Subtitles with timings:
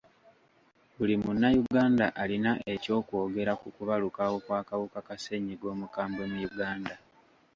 [0.95, 6.95] Buli munnayuganda alina ekyokwogera ku kubalukawo kw'akawuka ka ssenyiga omukambwe mu Uganda.